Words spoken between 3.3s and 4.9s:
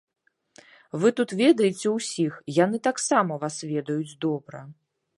вас ведаюць добра.